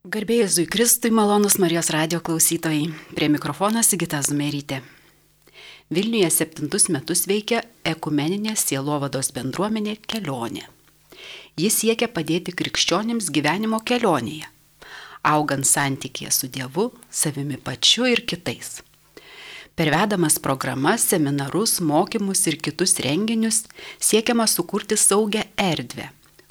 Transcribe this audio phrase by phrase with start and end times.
[0.00, 2.86] Garbėjai Zui Kristui, malonus Marijos radio klausytojai.
[3.12, 4.78] Prie mikrofono Sigita Zumerytė.
[5.92, 10.62] Vilniuje septintus metus veikia ekumeninė sielovados bendruomenė kelionė.
[11.60, 14.48] Jis siekia padėti krikščionims gyvenimo kelionėje,
[15.20, 18.78] augant santykėje su Dievu, savimi pačiu ir kitais.
[19.76, 23.66] Per vedamas programas, seminarus, mokymus ir kitus renginius
[24.00, 26.08] siekiama sukurti saugią erdvę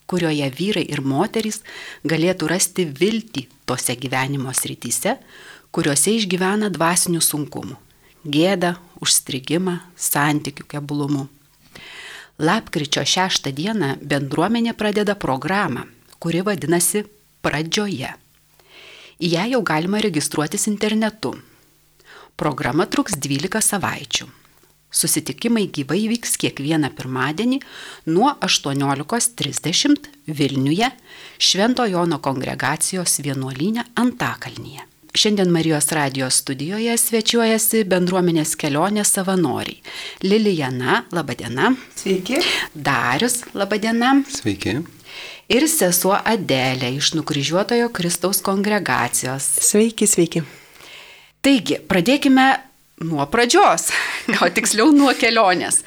[0.10, 1.62] kurioje vyrai ir moterys
[2.10, 5.18] galėtų rasti viltį tose gyvenimo srityse,
[5.72, 7.78] kuriuose išgyvena dvasinių sunkumų-
[8.36, 11.28] gėdą, užstrigimą, santykių keblumų.
[12.40, 15.86] Lapkričio 6 dieną bendruomenė pradeda programą,
[16.20, 17.06] kuri vadinasi
[17.42, 18.10] Pradžioje.
[19.20, 21.32] Į ją jau galima registruotis internetu.
[22.36, 24.39] Programa truks 12 savaičių.
[24.92, 27.60] Susitikimai gyvai vyks kiekvieną pirmadienį
[28.10, 30.90] nuo 18.30 Vilniuje
[31.38, 34.86] Švento Jono kongregacijos vienuolynė Antakalnyje.
[35.14, 39.82] Šiandien Marijos radijos studijoje svečiuojasi bendruomenės kelionės savanoriai.
[40.26, 41.74] Lilijana, labadiena.
[41.98, 42.42] Sveiki.
[42.74, 44.16] Darius, labadiena.
[44.30, 44.78] Sveiki.
[45.50, 49.50] Ir sesuo Adelė iš nukryžiuotojo Kristaus kongregacijos.
[49.66, 50.44] Sveiki, sveiki.
[51.42, 52.48] Taigi, pradėkime
[53.02, 53.90] nuo pradžios,
[54.36, 55.84] gal tiksliau nuo kelionės.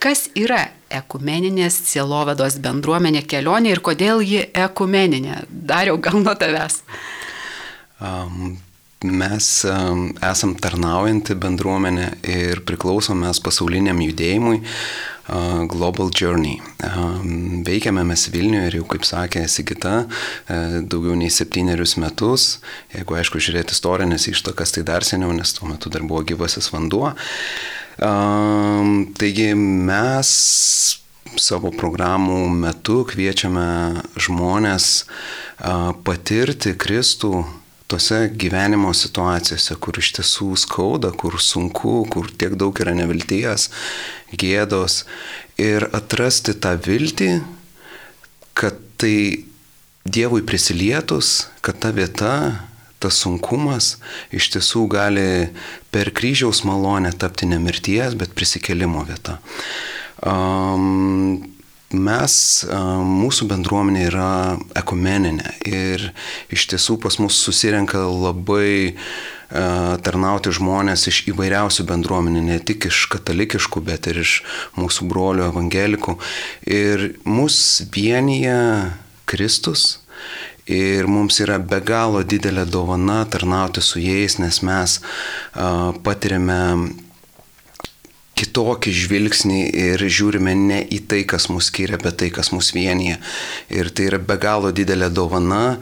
[0.00, 5.42] Kas yra ekumeninės sielovados bendruomenė kelionė ir kodėl ji ekumeninė?
[5.50, 6.80] Dariau gal nuo tavęs.
[8.00, 8.56] Um,
[9.04, 14.62] mes um, esam tarnaujanti bendruomenė ir priklausomės pasauliniam judėjimui
[15.70, 16.58] Global Journey.
[17.66, 20.30] Veikiame mes Vilniuje ir jau, kaip sakė Sigita, uh,
[20.82, 22.58] daugiau nei septynerius metus.
[22.94, 27.12] Jeigu, aišku, žiūrėti istorinės ištakas, tai dar seniau, nes tuo metu dar buvo gyvasis vanduo.
[28.00, 30.30] Taigi mes
[31.38, 34.86] savo programų metu kviečiame žmonės
[36.06, 37.44] patirti Kristų
[37.90, 43.68] tose gyvenimo situacijose, kur iš tiesų skauda, kur sunku, kur tiek daug yra nevilties,
[44.30, 45.04] gėdos
[45.60, 47.32] ir atrasti tą viltį,
[48.54, 49.46] kad tai
[50.10, 52.34] Dievui prisilietus, kad ta vieta,
[53.00, 53.98] tas sunkumas
[54.32, 55.26] iš tiesų gali
[55.92, 59.36] per kryžiaus malonę tapti ne mirties, bet prisikelimo vieta.
[60.24, 61.36] Um,
[61.96, 62.34] mes,
[62.70, 64.30] mūsų bendruomenė yra
[64.78, 66.10] ekumeninė ir
[66.52, 68.94] iš tiesų pas mus susirenka labai
[69.50, 74.36] tarnauti žmonės iš įvairiausių bendruomenių, ne tik iš katalikiškų, bet ir iš
[74.78, 76.14] mūsų brolių evangelikų.
[76.70, 78.92] Ir mus vienyje
[79.26, 79.98] Kristus.
[80.70, 86.60] Ir mums yra be galo didelė dovana tarnauti su jais, nes mes uh, patiriame
[88.40, 93.18] kitokį žvilgsnį ir žiūrime ne į tai, kas mus skiria, bet tai, kas mus vienyje.
[93.68, 95.78] Ir tai yra be galo didelė dovana,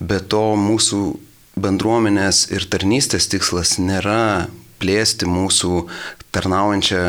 [0.00, 1.02] bet to mūsų
[1.62, 4.48] bendruomenės ir tarnystės tikslas nėra
[4.82, 5.82] plėsti mūsų
[6.32, 7.02] tarnaujančią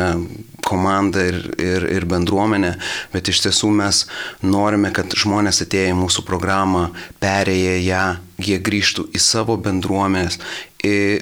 [0.64, 2.74] komandą ir, ir, ir bendruomenę,
[3.12, 4.04] bet iš tiesų mes
[4.44, 6.86] norime, kad žmonės atėję į mūsų programą,
[7.24, 8.04] perėję ją,
[8.44, 10.38] jie grįžtų į savo bendruomenės,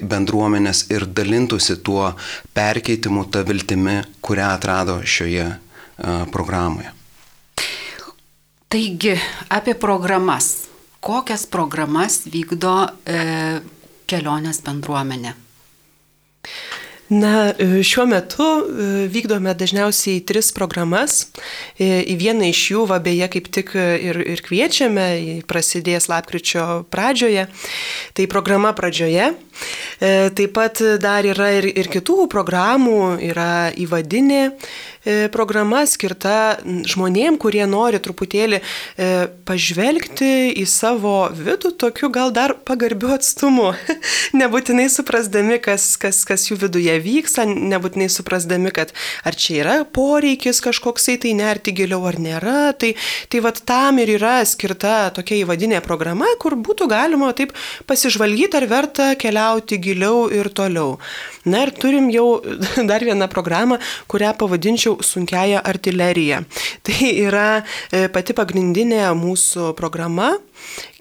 [0.03, 2.11] bendruomenės ir dalintųsi tuo
[2.53, 6.91] perkeitimu, tą viltimi, kurią atrado šioje uh, programoje.
[8.73, 9.13] Taigi,
[9.53, 10.63] apie programas.
[11.03, 12.71] Kokias programas vykdo
[13.05, 13.17] e,
[14.09, 15.33] kelionės bendruomenė?
[17.09, 21.27] Na, e, šiuo metu e, vykdome dažniausiai tris programas.
[21.75, 27.49] E, į vieną iš jų, va beje, kaip tik ir, ir kviečiame, prasidės lapkričio pradžioje.
[28.15, 29.33] Tai programa pradžioje.
[29.99, 34.55] Taip pat dar yra ir, ir kitų programų, yra įvadinė
[35.33, 38.61] programa skirta žmonėm, kurie nori truputėlį
[39.47, 43.73] pažvelgti į savo vidų tokiu gal dar pagarbiu atstumu,
[44.39, 48.93] nebūtinai suprasdami, kas, kas, kas jų viduje vyksta, nebūtinai suprasdami, kad
[49.27, 52.73] ar čia yra poreikis kažkoksai tai nerti giliau ar nėra.
[52.79, 52.93] Tai,
[53.29, 57.53] tai vad tam ir yra skirta tokia įvadinė programa, kur būtų galima taip
[57.89, 60.97] pasižvalgyti, ar verta keliauti giliau ir toliau.
[61.45, 62.41] Na ir turim jau
[62.89, 63.79] dar vieną programą,
[64.11, 66.43] kurią pavadinčiau sunkiaja artilerija.
[66.85, 67.47] Tai yra
[67.91, 70.33] e, pati pagrindinė mūsų programa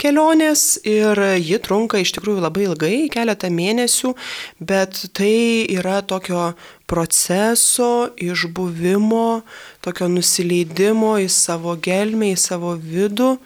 [0.03, 4.15] kelionės ir ji trunka iš tikrųjų labai ilgai, keletą mėnesių,
[4.59, 6.53] bet tai yra tokio
[6.91, 9.43] proceso, išbuvimo,
[9.85, 13.37] tokio nusileidimo į savo gelmę, į savo vidų.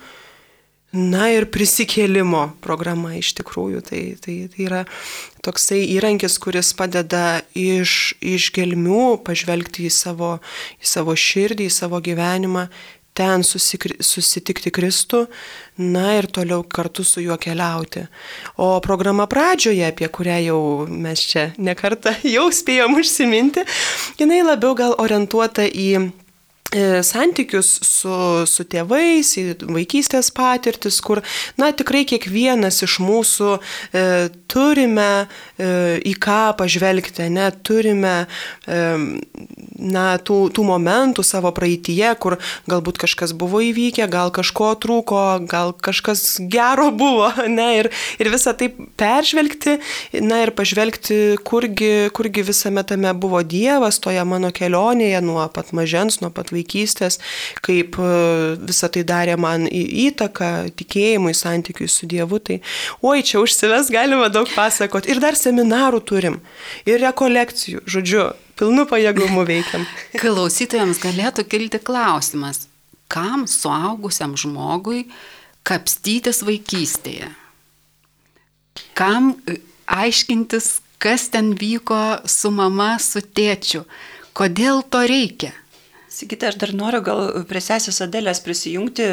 [0.96, 3.82] Na ir prisikėlimo programa iš tikrųjų.
[3.84, 4.82] Tai, tai, tai yra
[5.44, 10.37] toksai įrankis, kuris padeda iš, iš gelmių pažvelgti į savo,
[10.81, 12.69] į savo širdį, į savo gyvenimą
[13.16, 15.22] ten susitikti Kristų,
[15.81, 18.04] na ir toliau kartu su juo keliauti.
[18.60, 23.64] O programa pradžioje, apie kurią jau mes čia nekartą jau spėjom užsiminti,
[24.20, 26.10] jinai labiau gal orientuota į
[27.06, 28.17] santykius su,
[28.49, 29.32] su tėvais,
[29.64, 31.23] vaikystės patirtis, kur,
[31.61, 34.05] na, tikrai kiekvienas iš mūsų e,
[34.50, 35.26] turime
[35.58, 35.69] e,
[36.06, 38.14] į ką pažvelgti, ne, turime,
[38.67, 38.81] e,
[39.76, 42.38] na, tų, tų momentų savo praeitie, kur
[42.70, 47.90] galbūt kažkas buvo įvykę, gal kažko trūko, gal kažkas gero buvo, ne, ir,
[48.23, 48.70] ir visą tai
[49.00, 49.78] peržvelgti,
[50.25, 56.20] na, ir pažvelgti, kurgi, kurgi visame tame buvo Dievas toje mano kelionėje nuo pat mažens,
[56.23, 56.65] nuo pat vaikystės,
[57.66, 58.08] kaip e,
[58.68, 62.40] visą tai darė man įtaką tikėjimui, santykiui su Dievu.
[62.42, 62.58] Tai,
[63.06, 65.12] oi, čia užsives galima daug pasakoti.
[65.14, 66.40] Ir dar seminarų turim,
[66.88, 68.28] ir rekolekcijų, žodžiu,
[68.58, 69.86] pilnu pajėgumu veikiam.
[70.22, 72.66] Klausytojams galėtų kilti klausimas,
[73.12, 75.06] kam suaugusiam žmogui
[75.66, 77.30] kapstytis vaikystėje?
[78.96, 83.84] Kam e, aiškintis, kas ten vyko su mama, su tėčiu?
[84.36, 85.52] Kodėl to reikia?
[86.16, 89.04] Sigita, aš dar noriu gal prie sesės Adelės prisijungti,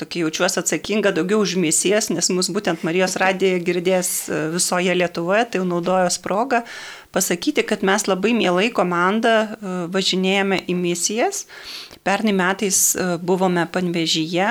[0.00, 5.44] tokį jaučiuosi atsakinga daugiau už misijas, nes mus būtent Marijos radija girdės e, visoje Lietuvoje,
[5.46, 6.64] tai jau naudojos progą
[7.14, 11.44] pasakyti, kad mes labai mielai komandą e, važinėjame į misijas.
[12.02, 14.48] Pernai metais e, buvome Panvežyje,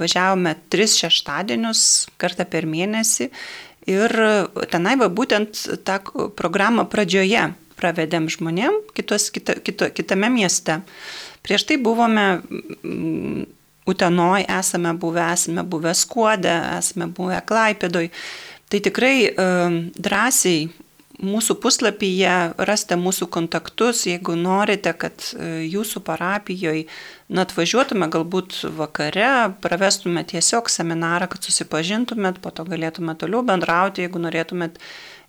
[0.00, 1.84] važiavome tris šeštadienius
[2.16, 3.28] kartą per mėnesį
[3.92, 4.16] ir
[4.72, 5.98] tenai va būtent tą
[6.40, 10.80] programą pradžioje pravedėm žmonėm kitos, kita, kito, kitame mieste.
[11.44, 13.44] Prieš tai buvome mm,
[13.84, 18.08] Utenoj, esame buvę, esame buvę Skuodė, esame buvę Klaipėdoj.
[18.72, 19.16] Tai tikrai
[19.92, 20.70] drąsiai
[21.22, 26.86] mūsų puslapyje rasite mūsų kontaktus, jeigu norite, kad e, jūsų parapijoje
[27.44, 34.80] atvažiuotume galbūt vakare, pravestume tiesiog seminarą, kad susipažintumėt, po to galėtume toliau bendrauti, jeigu norėtumėt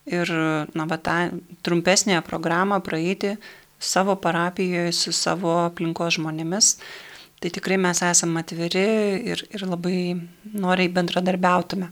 [0.05, 0.31] ir
[0.73, 1.17] na, va, tą
[1.65, 3.35] trumpesnę programą praeiti
[3.79, 6.75] savo parapijoje su savo aplinkos žmonėmis.
[7.41, 8.85] Tai tikrai mes esame atviri
[9.33, 10.15] ir, ir labai
[10.55, 11.91] noriai bendradarbiautume.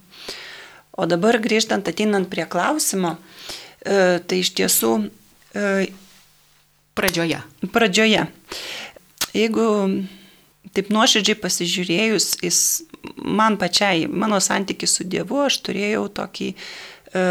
[0.93, 3.17] O dabar grįžtant, ateinant prie klausimo,
[3.81, 4.93] e, tai iš tiesų.
[5.53, 5.69] E,
[6.97, 7.41] pradžioje.
[7.73, 8.27] Pradžioje.
[9.33, 9.67] Jeigu
[10.73, 12.59] taip nuoširdžiai pasižiūrėjus, jis
[13.17, 17.25] man pačiai, mano santykis su Dievu, aš turėjau tokį e,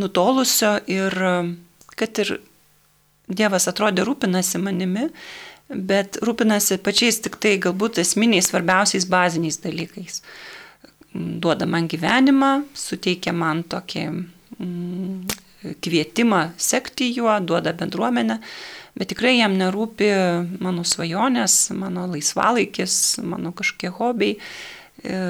[0.00, 1.14] nutolusio ir
[1.94, 2.36] kad ir
[3.24, 5.06] Dievas atrodė rūpinasi manimi,
[5.68, 10.20] bet rūpinasi pačiais tik tai galbūt esminiais svarbiausiais baziniais dalykais.
[11.14, 15.22] Duoda man gyvenimą, suteikia man tokį mm,
[15.80, 18.36] kvietimą sekti juo, duoda bendruomenę,
[18.98, 20.10] bet tikrai jam nerūpi
[20.60, 24.36] mano svajonės, mano laisvalaikis, mano kažkokie hobiai.
[25.00, 25.22] E,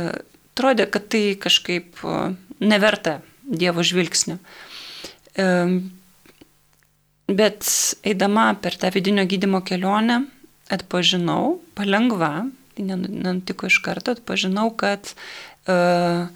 [0.55, 2.03] atrodė, kad tai kažkaip
[2.65, 4.39] neverta Dievo žvilgsnio.
[7.25, 7.71] Bet
[8.05, 10.23] eidama per tą vidinio gydimo kelionę
[10.73, 15.13] atpažinau, palengva, tai nenutiko iš karto, atpažinau, kad
[15.69, 16.31] uh,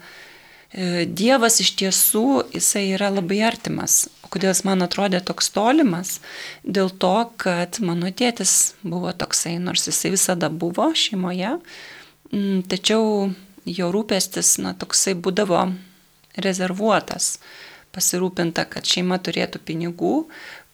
[0.69, 4.03] Dievas iš tiesų, jisai yra labai artimas.
[4.21, 6.19] O kodėl jis man atrodė toks tolimas?
[6.61, 11.55] Dėl to, kad mano tėtis buvo toksai, nors jisai visada buvo šeimoje,
[12.69, 13.31] tačiau
[13.65, 15.71] jo rūpestis, na, toksai būdavo
[16.43, 17.37] rezervuotas,
[17.95, 20.15] pasirūpinta, kad šeima turėtų pinigų,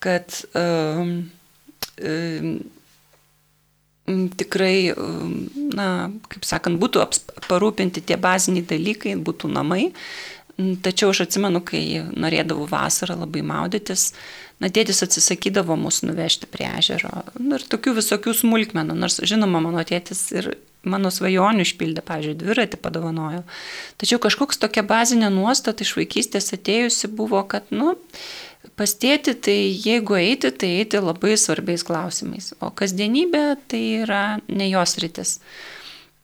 [0.04, 1.18] kad um,
[2.04, 2.56] um,
[4.38, 4.94] tikrai,
[5.76, 5.90] na,
[6.30, 7.06] kaip sakant, būtų
[7.50, 9.90] parūpinti tie baziniai dalykai, būtų namai.
[10.56, 11.82] Tačiau aš atsimenu, kai
[12.16, 14.14] norėdavau vasarą labai maudytis,
[14.64, 17.26] na, tėtis atsisakydavo mus nuvežti prie ežero.
[17.36, 20.54] Nu, ir tokių visokių smulkmenų, nors žinoma, mano tėtis ir
[20.86, 23.44] mano svajonių išpildė, pavyzdžiui, dviratį padovanojo.
[24.02, 27.96] Tačiau kažkoks tokia bazinė nuostata iš vaikystės atėjusi buvo, kad, nu,
[28.80, 34.98] pastėti, tai jeigu eiti, tai eiti labai svarbiais klausimais, o kasdienybė tai yra ne jos
[35.04, 35.40] rytis.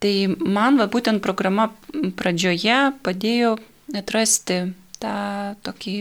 [0.01, 1.69] Tai man va, būtent programa
[2.17, 3.57] pradžioje padėjo
[3.97, 4.63] atrasti
[5.01, 5.17] tą
[5.65, 5.97] tokį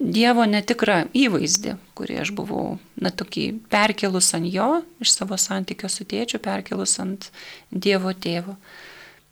[0.00, 4.68] Dievo netikrą įvaizdį, kurį aš buvau, na, tokį perkelus ant jo,
[5.04, 7.28] iš savo santykio su tėčiu, perkelus ant
[7.68, 8.56] Dievo tėvo.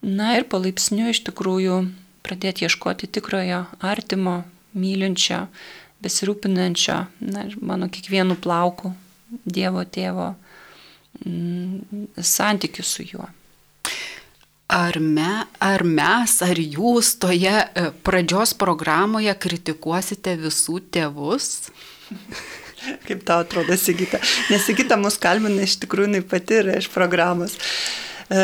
[0.04, 1.78] Na ir palaipsniui iš tikrųjų
[2.26, 4.42] pradėti ieškoti tikrojo, artimo,
[4.76, 5.47] mylinčio,
[6.04, 8.92] besirūpinančio, na, mano kiekvienu plauku
[9.49, 10.35] Dievo tėvo
[11.25, 13.30] mm, santykių su juo.
[14.66, 21.68] Ar, me, ar mes, ar jūs toje e, pradžios programoje kritikuosite visų tėvus?
[23.06, 24.18] Kaip tau atrodo, Sigita?
[24.50, 27.54] Nes Sigita mus kalbina iš tikrųjų, jinai pati yra iš programos.
[28.26, 28.40] E,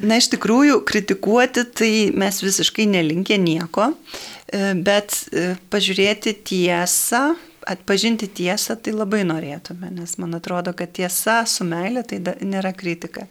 [0.00, 3.90] na, iš tikrųjų, kritikuoti tai mes visiškai nelinkę nieko,
[4.48, 5.26] e, bet
[5.74, 7.34] pažiūrėti tiesą,
[7.68, 13.28] atpažinti tiesą tai labai norėtume, nes man atrodo, kad tiesa su meilė tai nėra kritika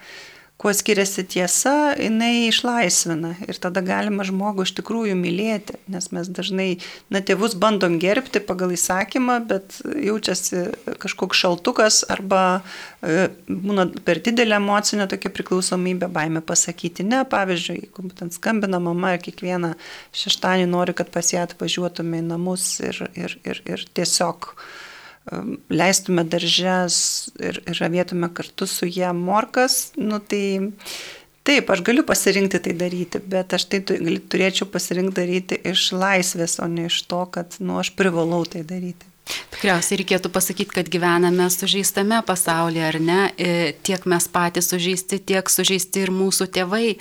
[0.63, 3.33] kuo skiriasi tiesa, jinai išlaisvina.
[3.51, 6.67] Ir tada galima žmogų iš tikrųjų mylėti, nes mes dažnai,
[7.11, 10.63] na, tėvus bandom gerbti pagal įsakymą, bet jaučiasi
[11.03, 12.61] kažkoks šaltukas arba
[13.03, 19.17] e, būna per didelė emocinė tokia priklausomybė, baime pasakyti ne, pavyzdžiui, jeigu būtent skambina mama
[19.17, 19.73] ir kiekvieną
[20.15, 24.53] šeštąjį nori, kad pas ją atvažiuotume į namus ir, ir, ir, ir tiesiog
[25.71, 26.97] leistume daržes
[27.39, 30.43] ir, ir ravėtume kartu su jie morkas, nu tai
[31.47, 36.67] taip, aš galiu pasirinkti tai daryti, bet aš tai turėčiau pasirinkti daryti iš laisvės, o
[36.67, 39.13] ne iš to, kad nu, aš privalau tai daryti.
[39.23, 43.19] Tikriausiai reikėtų pasakyti, kad gyvename sužeistame pasaulyje, ar ne?
[43.39, 46.97] E, tiek mes patys sužeisti, tiek sužeisti ir mūsų tėvai.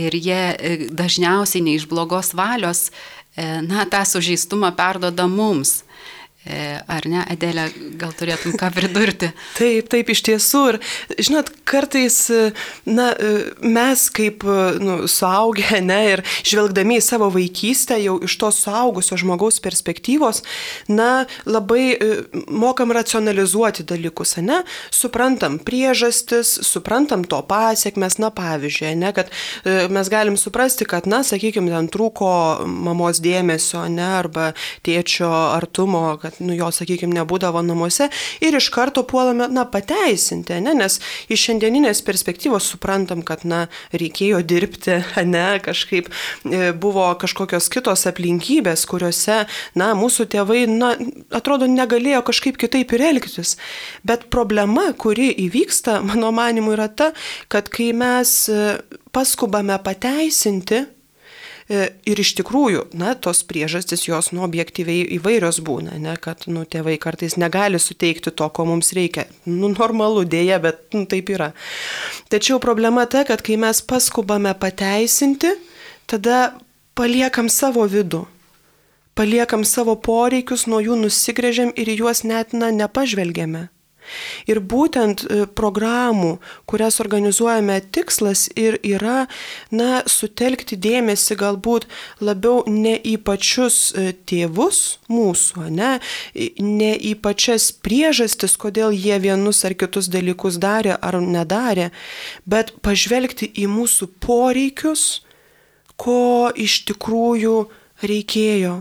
[0.00, 2.86] Ir jie e, dažniausiai ne iš blogos valios,
[3.36, 5.82] e, na, tą sužeistumą perdoda mums.
[6.48, 7.66] E, ar ne, Adelė,
[8.00, 9.28] gal turėtum ką pridurti?
[9.58, 10.62] taip, taip, iš tiesų.
[10.72, 10.78] Ir,
[11.20, 12.16] žinot, kartais,
[12.88, 13.10] na,
[13.60, 14.46] mes kaip
[14.80, 20.40] nu, suaugę, ne, ir žvelgdami į savo vaikystę, jau iš to suaugusio žmogaus perspektyvos,
[20.88, 22.08] na, labai e,
[22.48, 24.62] mokam racionalizuoti dalykus, ne,
[24.94, 31.20] suprantam priežastis, suprantam to pasiekmes, na, pavyzdžiui, ne, kad e, mes galim suprasti, kad, na,
[31.26, 32.32] sakykime, ten trūko
[32.64, 34.54] mamos dėmesio, ne, arba
[34.86, 38.08] tėčio artumo, kad nu, jo, sakykime, nebūdavo namuose
[38.44, 40.98] ir iš karto puolame, na, pateisinti, ne, nes
[41.32, 45.00] iš šiandieninės perspektyvos suprantam, kad, na, reikėjo dirbti,
[45.34, 49.40] ne, kažkaip e, buvo kažkokios kitos aplinkybės, kuriuose,
[49.78, 50.94] na, mūsų tėvai, na,
[51.34, 53.56] atrodo, negalėjo kažkaip kitaip ir elgtis.
[54.06, 57.12] Bet problema, kuri įvyksta, mano manimu, yra ta,
[57.52, 58.78] kad kai mes e,
[59.14, 60.84] paskubame pateisinti,
[61.68, 66.96] ir iš tikrųjų, na, tos priežastys jos, nu, objektyviai įvairios būna, ne, kad, nu, tėvai
[67.02, 69.26] kartais negali suteikti to, ko mums reikia.
[69.44, 71.52] Nu, normalu dėja, bet, nu, taip yra.
[72.32, 75.52] Tačiau problema ta, kad kai mes paskubame pateisinti,
[76.08, 76.56] tada
[76.98, 78.24] paliekam savo vidų
[79.18, 83.66] paliekam savo poreikius, nuo jų nusigrėžiam ir juos net na, nepažvelgiame.
[84.50, 86.38] Ir būtent e, programų,
[86.68, 89.26] kurias organizuojame, tikslas ir yra,
[89.70, 91.88] na, sutelkti dėmesį galbūt
[92.24, 95.92] labiau ne į pačius e, tėvus mūsų, ne,
[96.58, 101.90] ne į pačias priežastis, kodėl jie vienus ar kitus dalykus darė ar nedarė,
[102.46, 105.08] bet pažvelgti į mūsų poreikius,
[105.98, 107.56] ko iš tikrųjų
[108.06, 108.78] reikėjo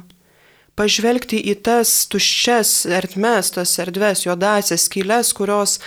[0.78, 5.80] pažvelgti į tas tuščias ertmes, tas erdves, juodasias skylės, kurios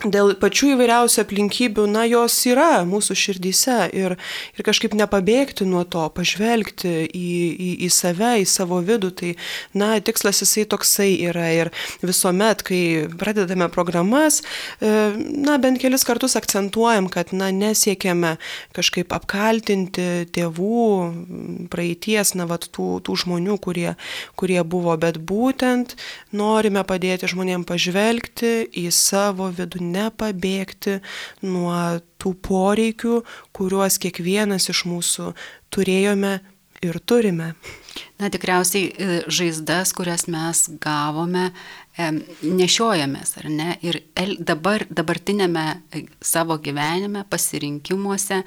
[0.00, 4.16] dėl pačių įvairiausių aplinkybių, na, jos yra mūsų širdyse ir,
[4.56, 9.34] ir kažkaip nepabėgti nuo to, pažvelgti į, į, į save, į savo vidų, tai,
[9.78, 11.70] na, tikslas jisai toksai yra ir
[12.02, 12.80] visuomet, kai
[13.20, 14.40] pradedame programas,
[14.80, 14.90] e,
[15.44, 18.34] na, bent kelis kartus akcentuojam, kad, na, nesiekiame
[18.74, 23.92] kažkaip apkaltinti tėvų praeities, na, vat, tų, tų žmonių, kurie,
[24.40, 25.94] kurie buvo, bet būtent
[26.34, 30.98] norime padėti žmonėms pažvelgti į savo vidų nepabėgti
[31.46, 33.20] nuo tų poreikių,
[33.56, 35.32] kuriuos kiekvienas iš mūsų
[35.72, 36.38] turėjome
[36.82, 37.52] ir turime.
[38.18, 41.50] Na tikriausiai e, žaizdas, kurias mes gavome,
[42.42, 43.74] nešiojamės, ar ne?
[43.84, 43.98] Ir
[44.40, 48.40] dabar, dabartinėme e, savo gyvenime, pasirinkimuose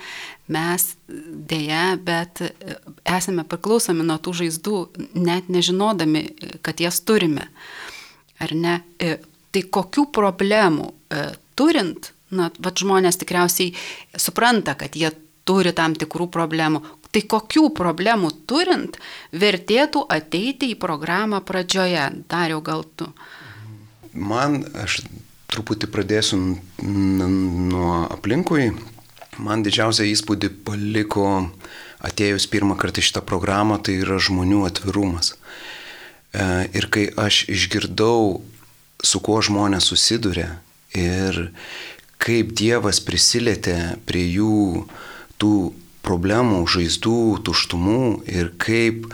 [0.52, 2.52] mes dėja, bet e,
[3.06, 4.82] esame priklausomi nuo tų žaizdų,
[5.20, 6.26] net nežinodami,
[6.66, 7.48] kad jas turime.
[8.42, 8.80] Ar ne?
[9.56, 13.72] Tai kokių problemų e, turint, na, va, žmonės tikriausiai
[14.20, 15.14] supranta, kad jie
[15.48, 16.82] turi tam tikrų problemų.
[17.16, 18.98] Tai kokių problemų turint
[19.32, 22.10] vertėtų ateiti į programą pradžioje?
[22.28, 23.08] Dariau gal tu?
[24.12, 25.06] Man, aš
[25.54, 26.42] truputį pradėsiu
[26.84, 28.74] nuo aplinkui.
[29.40, 31.30] Man didžiausią įspūdį paliko
[32.04, 35.34] atėjus pirmą kartą šitą programą, tai yra žmonių atvirumas.
[36.36, 36.44] E,
[36.76, 38.42] ir kai aš išgirdau
[39.06, 40.58] su kuo žmonės susiduria
[40.98, 41.50] ir
[42.22, 44.86] kaip Dievas prisilietė prie jų
[45.42, 45.56] tų
[46.06, 49.10] problemų, žaizdų, tuštumų ir kaip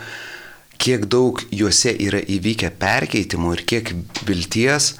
[0.82, 3.92] kiek daug juose yra įvykę perkeitimų ir kiek
[4.26, 4.96] vilties,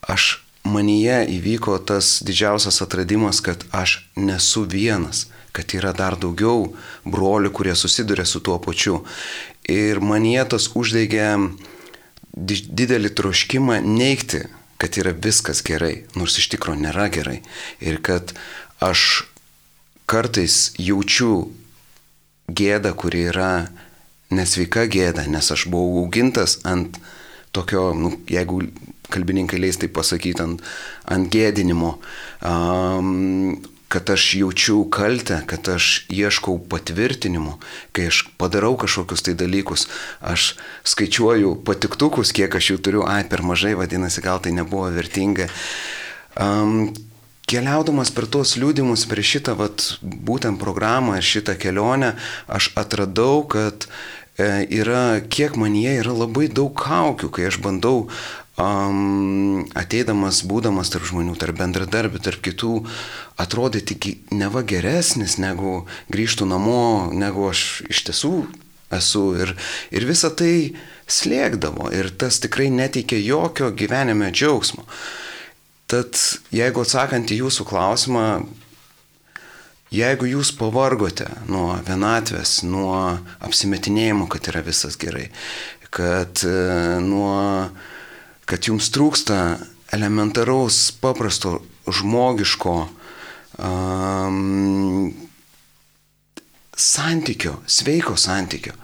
[0.00, 6.72] aš manyje įvyko tas didžiausias atradimas, kad aš nesu vienas, kad yra dar daugiau
[7.04, 9.02] brolių, kurie susiduria su tuo pačiu.
[9.70, 11.28] Ir manyje tas uždegė
[12.34, 14.44] didelį troškimą neikti,
[14.78, 17.40] kad yra viskas gerai, nors iš tikrųjų nėra gerai.
[17.80, 18.34] Ir kad
[18.82, 19.24] aš
[20.10, 21.52] kartais jaučiu
[22.50, 23.68] gėdą, kuri yra
[24.34, 26.98] nesveika gėda, nes aš buvau augintas ant
[27.54, 28.64] tokio, nu, jeigu
[29.14, 30.64] kalbininkai leis tai pasakyti, ant,
[31.14, 31.94] ant gėdinimo,
[32.42, 33.54] um,
[33.94, 37.60] kad aš jaučiu kaltę, kad aš ieškau patvirtinimo,
[37.94, 39.86] kai aš padarau kažkokius tai dalykus,
[40.18, 45.46] aš skaičiuoju patiktukus, kiek aš jų turiu, ai per mažai, vadinasi, gal tai nebuvo vertinga.
[46.34, 46.90] Um,
[47.44, 52.14] Keliaudamas per tuos liūdimus, per šitą vat, būtent programą ir šitą kelionę,
[52.48, 53.84] aš atradau, kad
[54.40, 58.08] e, yra, kiek man jie yra labai daug kaukių, kai aš bandau
[58.60, 62.74] um, ateidamas, būdamas tarp žmonių, tarp bendradarbių, tarp kitų,
[63.40, 68.34] atrodyti neva geresnis, negu grįžtų namo, negu aš iš tiesų
[68.94, 69.24] esu.
[69.40, 69.54] Ir,
[69.94, 70.74] ir visa tai
[71.10, 74.86] slėgdavo ir tas tikrai neteikė jokio gyvenime džiaugsmo.
[75.90, 76.16] Tad
[76.54, 78.26] jeigu atsakant į jūsų klausimą,
[79.94, 85.28] jeigu jūs pavargote nuo vienatvės, nuo apsimetinėjimo, kad yra visas gerai,
[85.94, 86.54] kad e,
[87.04, 87.68] nuo
[88.48, 89.58] kad jums trūksta
[89.94, 91.58] elementaraus, paprasto,
[91.88, 92.74] žmogiško
[93.58, 95.12] um,
[96.76, 98.74] santykio, sveiko santykio.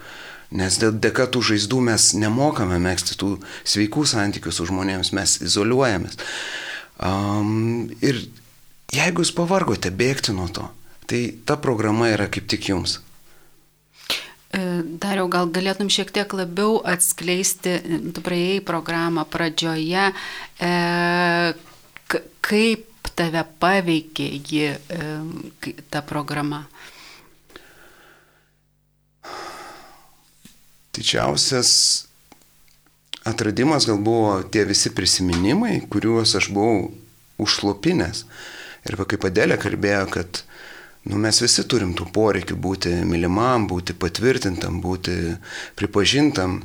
[0.50, 6.18] Nes dėka tų žaizdų mes nemokame mėgsti tų sveikų santykių su žmonėmis, mes izoliuojamės.
[6.98, 8.18] Um, ir
[8.92, 10.66] jeigu jūs pavargote bėgti nuo to,
[11.06, 12.98] tai ta programa yra kaip tik jums.
[14.50, 17.76] E, Dariau, gal galėtum šiek tiek labiau atskleisti,
[18.14, 20.10] tu praėjai programą pradžioje,
[20.58, 20.70] e,
[22.10, 26.64] kaip tave paveikė ji, e, ta programa?
[30.98, 31.70] Didžiausias
[33.22, 36.90] atradimas gal buvo tie visi prisiminimai, kuriuos aš buvau
[37.38, 38.24] užslopinęs.
[38.88, 40.42] Ir kaip Adėlė kalbėjo, kad
[41.08, 45.14] Nu, mes visi turim tų poreikių būti mylimam, būti patvirtintam, būti
[45.80, 46.58] pripažintam.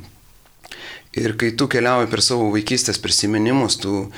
[1.16, 4.10] Ir kai tu keliauji per savo vaikystės prisiminimus, tu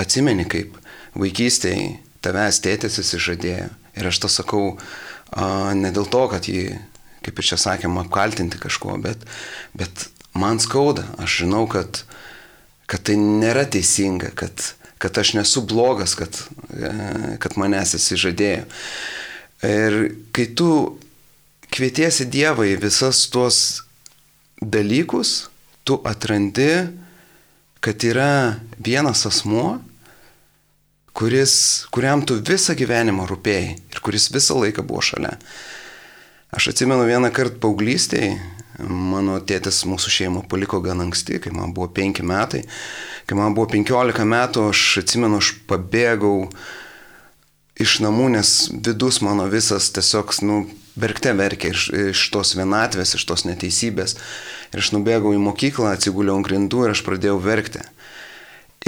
[0.00, 0.78] atsimeni, kaip
[1.20, 3.68] vaikystėje tavęs tėtis įsižadėjo.
[4.00, 6.64] Ir aš to sakau a, ne dėl to, kad jį,
[7.26, 9.28] kaip ir čia sakėm, apkaltinti kažkuo, bet,
[9.76, 11.04] bet man skauda.
[11.20, 12.00] Aš žinau, kad,
[12.88, 16.40] kad tai nėra teisinga, kad, kad aš nesu blogas, kad,
[16.72, 18.64] e, kad manęs įsižadėjo.
[19.64, 19.96] Ir
[20.36, 20.98] kai tu
[21.72, 23.82] kvietiesi Dievą į visas tuos
[24.60, 25.48] dalykus,
[25.86, 26.88] tu atrandi,
[27.80, 29.78] kad yra vienas asmuo,
[31.16, 35.36] kuris, kuriam tu visą gyvenimą rūpėjai ir kuris visą laiką buvo šalia.
[36.56, 38.36] Aš atsimenu vieną kartą paauglystėje,
[38.84, 42.62] mano tėtis mūsų šeimą paliko gan anksti, kai man buvo penki metai.
[43.26, 46.50] Kai man buvo penkiolika metų, aš atsimenu, aš pabėgau
[47.80, 50.58] iš namų, nes vidus mano visas tiesiog, nu,
[50.96, 54.16] verkte verkė iš, iš tos vienatvės, iš tos neteisybės.
[54.72, 57.84] Ir aš nubėgau į mokyklą, atsiguliau ant grindų ir aš pradėjau verkti.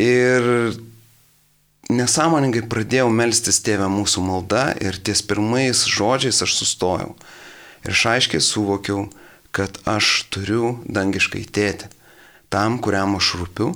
[0.01, 0.49] Ir
[1.93, 7.15] nesąmoningai pradėjau melstis tėvę mūsų maldą ir ties pirmais žodžiais aš sustojau.
[7.85, 9.07] Ir aš aiškiai suvokiau,
[9.55, 11.89] kad aš turiu dangiškai tėti,
[12.53, 13.73] tam, kuriam aš rūpiu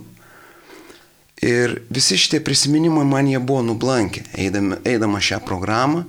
[1.42, 4.22] Ir visi šitie prisiminimai man jie buvo nublankę.
[4.38, 6.05] Eidama, eidama šią programą,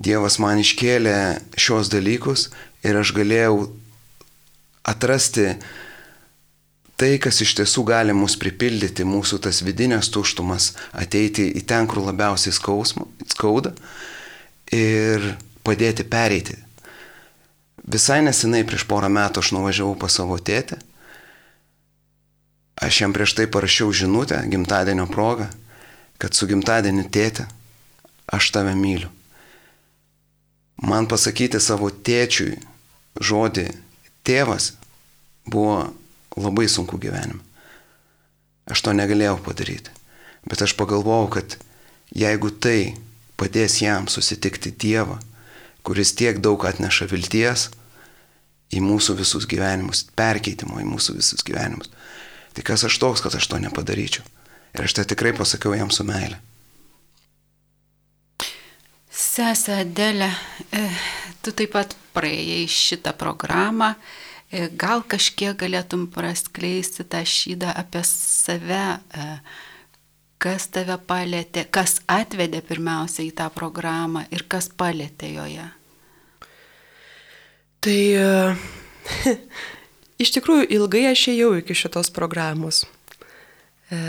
[0.00, 1.14] Dievas man iškėlė
[1.60, 2.46] šios dalykus
[2.86, 3.66] ir aš galėjau
[4.88, 5.50] atrasti
[6.96, 12.00] tai, kas iš tiesų gali mus pripildyti, mūsų tas vidinės tuštumas, ateiti į ten, kur
[12.06, 13.74] labiausiai skausma, skauda
[14.72, 15.34] ir
[15.66, 16.56] padėti pereiti.
[17.90, 20.78] Visai nesenai prieš porą metų aš nuvažiavau pas savo tėtę
[22.80, 25.50] Aš jam prieš tai parašiau žinutę gimtadienio progą,
[26.20, 27.46] kad su gimtadieniu tėtė,
[28.32, 29.10] aš tave myliu.
[30.80, 32.56] Man pasakyti savo tėčiui
[33.20, 33.66] žodį
[34.24, 34.72] tėvas
[35.44, 35.90] buvo
[36.40, 37.42] labai sunku gyvenime.
[38.70, 39.92] Aš to negalėjau padaryti.
[40.48, 41.56] Bet aš pagalvojau, kad
[42.16, 42.94] jeigu tai
[43.40, 45.18] padės jam susitikti Dievą,
[45.84, 47.68] kuris tiek daug atneša vilties
[48.70, 51.90] į mūsų visus gyvenimus, perkeitimo į mūsų visus gyvenimus,
[52.54, 54.24] Tai kas aš toks, kad aš to nepadaryčiau.
[54.74, 56.38] Ir aš tai tikrai pasakiau jam su meilė.
[59.10, 60.30] Sesė Adelė,
[60.72, 60.84] e,
[61.42, 63.92] tu taip pat praėjai šitą programą.
[64.50, 69.26] E, gal kažkiek galėtum praskleisti tą šydą apie save, e,
[70.42, 75.66] kas tave palėtė, kas atvedė pirmiausia į tą programą ir kas palėtė joje?
[77.80, 78.00] Tai
[80.20, 82.84] Iš tikrųjų, ilgai aš ėjau iki šitos programos.
[83.90, 84.00] E,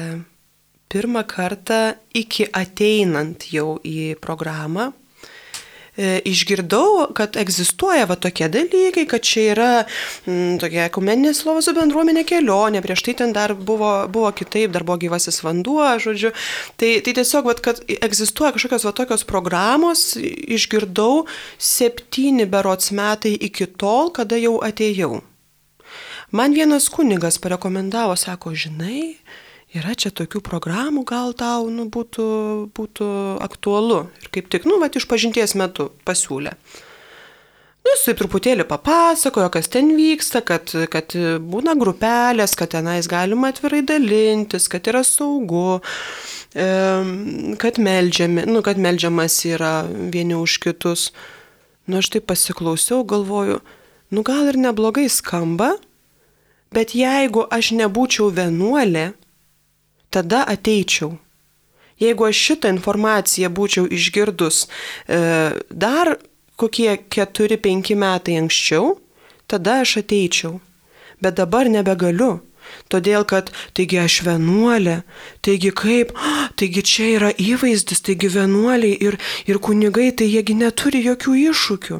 [0.91, 4.91] pirmą kartą iki ateinant jau į programą,
[5.97, 9.87] E, išgirdau, kad egzistuoja va tokie dalykai, kad čia yra m,
[10.31, 15.01] mm, tokia ekumeninė slovazų bendruomenė kelionė, prieš tai ten dar buvo, buvo kitaip, dar buvo
[15.01, 16.31] gyvasis vanduo, žodžiu.
[16.79, 21.25] Tai, tai tiesiog, va, kad egzistuoja kažkokios va tokios programos, išgirdau
[21.59, 25.19] septyni berots metai iki tol, kada jau atėjau.
[26.31, 29.17] Man vienas kunigas parekomendavo, sako, žinai,
[29.75, 32.27] yra čia tokių programų, gal tau nu, būtų,
[32.71, 33.07] būtų
[33.43, 34.05] aktualu.
[34.23, 36.53] Ir kaip tik, nu, va, iš pažinties metu pasiūlė.
[37.81, 43.51] Nu, jis taip truputėlį papasakojo, kas ten vyksta, kad, kad būna grupelės, kad tenais galima
[43.51, 45.81] atvirai dalintis, kad yra saugu,
[46.53, 51.09] kad, melžiami, nu, kad melžiamas yra vieni už kitus.
[51.91, 53.59] Nu, aš taip pasiklausiau, galvoju,
[54.15, 55.73] nu gal ir neblogai skamba,
[56.75, 59.11] bet jeigu aš nebūčiau vienuolė,
[60.11, 61.15] tada ateičiau.
[62.01, 65.19] Jeigu aš šitą informaciją būčiau išgirdus e,
[65.69, 66.15] dar
[66.57, 68.95] kokie 4-5 metai anksčiau,
[69.49, 70.59] tada aš ateičiau.
[71.21, 72.39] Bet dabar nebegaliu.
[72.91, 75.01] Todėl, kad taigi aš vienuolė,
[75.45, 76.11] taigi kaip,
[76.59, 81.99] taigi čia yra įvaizdis, taigi vienuoliai ir, ir kunigai, tai jiegi neturi jokių iššūkių.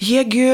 [0.00, 0.46] Jiegi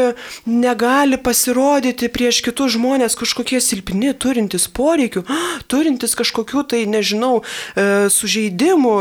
[0.48, 5.24] negali pasirodyti prieš kitus žmonės kažkokie silpni, turintys poreikių,
[5.70, 8.96] turintys kažkokių tai, nežinau, e, sužeidimų,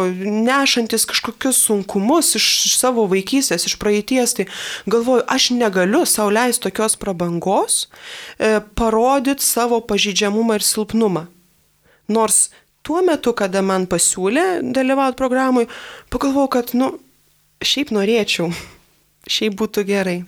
[0.46, 4.36] nešantis kažkokius sunkumus iš savo vaikystės, iš praeities.
[4.38, 4.48] Tai
[4.90, 7.86] galvoju, aš negaliu sauliais tokios prabangos
[8.38, 11.26] e, parodyti savo pažydžiamumą ir silpnumą.
[12.08, 12.50] Nors
[12.86, 15.66] tuo metu, kada man pasiūlė dalyvauti programui,
[16.14, 16.92] pagalvojau, kad, nu,
[17.66, 18.52] šiaip norėčiau,
[19.36, 20.20] šiaip būtų gerai.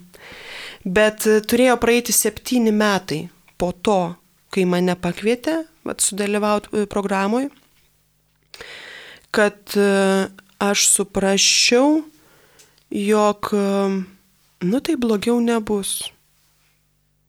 [0.88, 3.28] Bet e, turėjo praeiti septyni metai
[3.60, 4.16] po to,
[4.54, 7.48] kai mane pakvietė sudalyvauti e, programui,
[9.36, 9.88] kad e,
[10.64, 12.02] aš suprasčiau,
[12.88, 13.50] jog,
[14.64, 15.98] nu tai blogiau nebus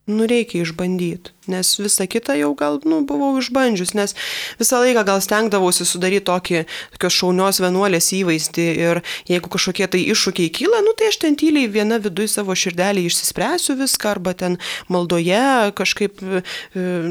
[0.09, 4.15] nu reikia išbandyti, nes visą kitą jau gal, nu, buvau išbandžius, nes
[4.61, 6.65] visą laiką gal stengdavausi sudaryti tokį,
[6.97, 11.71] tokios šaunios vienuolės įvaizdį ir jeigu kažkokie tai iššūkiai kyla, nu, tai aš ten tyliai
[11.73, 14.59] viena viduje savo širdelį išsispręsiu viską arba ten
[14.89, 16.43] maldoje kažkaip e,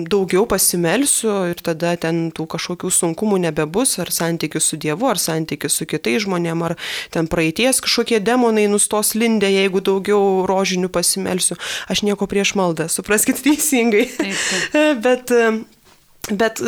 [0.10, 5.72] daugiau pasimelsiu ir tada ten tų kažkokių sunkumų nebebus, ar santykių su Dievu, ar santykių
[5.72, 6.78] su kitais žmonėm, ar
[7.14, 11.58] ten praeities kažkokie demonai nustos lindę, jeigu daugiau rožinių pasimelsiu.
[11.92, 14.08] Aš nieko prieš maldą supraskite teisingai.
[14.28, 15.02] Taip, taip.
[15.08, 15.36] Bet
[16.28, 16.60] Bet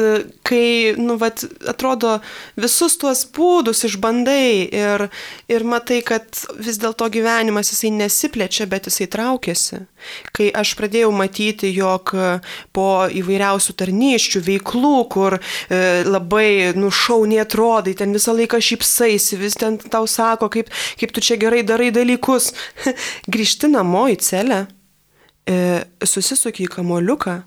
[0.47, 2.13] kai, nu, vat, atrodo,
[2.55, 5.03] visus tuos būdus išbandai ir,
[5.51, 6.23] ir matai, kad
[6.63, 9.81] vis dėlto gyvenimas jisai nesiplečia, bet jisai traukiasi.
[10.31, 12.15] Kai aš pradėjau matyti, jog
[12.71, 15.43] po įvairiausių tarnyščių veiklų, kur e,
[16.07, 20.71] labai nušauniai atrodai, ten visą laiką šypsaisi, vis ten tau sako, kaip,
[21.03, 22.53] kaip tu čia gerai darai dalykus,
[23.35, 24.63] grįžti namo į celę
[25.43, 27.41] e, susisuki į kamoliuką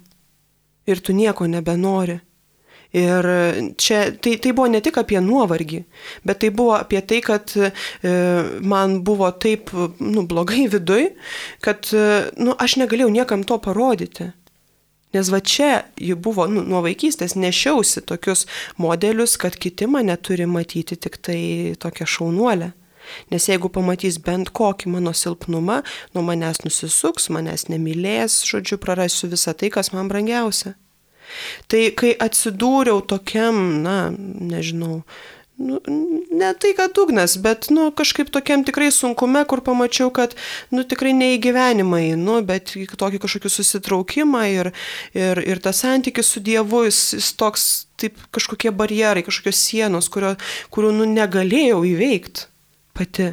[0.87, 2.19] ir tu nieko nebenori.
[2.93, 3.25] Ir
[3.81, 5.79] čia tai, tai buvo ne tik apie nuovargį,
[6.29, 7.71] bet tai buvo apie tai, kad e,
[8.61, 11.09] man buvo taip nu, blogai viduj,
[11.65, 12.05] kad e,
[12.37, 14.29] nu, aš negalėjau niekam to parodyti.
[15.13, 18.45] Nes va čia ji buvo nu, nuo vaikystės nešiausi tokius
[18.81, 21.41] modelius, kad kiti mane turi matyti tik tai
[21.81, 22.73] tokią šaunuolę.
[23.33, 25.81] Nes jeigu pamatys bent kokį mano silpnumą,
[26.15, 30.77] nuo manęs nusisuks, manęs nemylės, žodžiu, prarasiu visą tai, kas man brangiausia.
[31.71, 35.01] Tai kai atsidūriau tokiam, na, nežinau,
[35.63, 35.79] nu,
[36.31, 40.37] ne tai, kad dugnas, bet, nu, kažkaip tokiam tikrai sunkume, kur pamačiau, kad,
[40.75, 44.73] nu, tikrai ne į gyvenimą einu, bet tokį kažkokį susitraukimą ir,
[45.17, 47.69] ir, ir tas santykis su Dievu, jis, jis toks,
[48.01, 50.35] taip, kažkokie barjerai, kažkokios sienos, kurio,
[50.75, 52.52] kurių, nu, negalėjau įveikti
[52.97, 53.33] pati.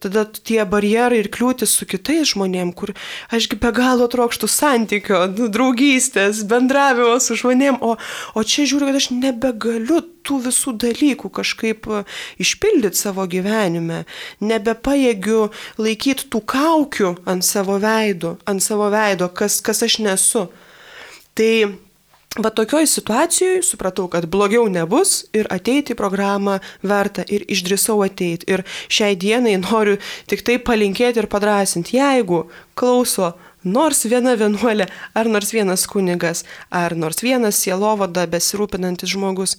[0.00, 2.94] Tada tie barjerai ir kliūtis su kitais žmonėm, kur
[3.36, 7.98] ašgi be galo trokštų santykio, nu, draugystės, bendravimo su žmonėm, o,
[8.32, 12.00] o čia žiūriu, kad aš nebegaliu tų visų dalykų kažkaip e,
[12.40, 14.06] išpildyti savo gyvenime,
[14.40, 20.46] nebepajėgiu laikyti tų kaukių ant savo veido, ant savo veido, kas, kas aš nesu.
[21.36, 21.52] Tai
[22.38, 28.46] Va tokioj situacijoje supratau, kad blogiau nebus ir ateiti į programą verta ir išdrįsau ateiti.
[28.46, 29.96] Ir šiai dienai noriu
[30.30, 32.44] tik tai palinkėti ir padrasinti, jeigu
[32.78, 33.32] klauso
[33.64, 39.56] nors viena vienuolė, ar nors vienas kunigas, ar nors vienas sielovada besirūpinantis žmogus.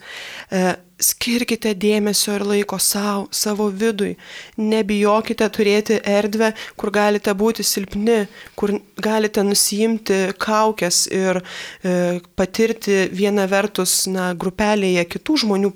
[0.49, 4.15] E, skirkite dėmesio ir laiko savo, savo vidui.
[4.61, 13.47] Nebijokite turėti erdvę, kur galite būti silpni, kur galite nusijimti kaukės ir e, patirti viena
[13.49, 15.73] vertus na, grupelėje kitų žmonių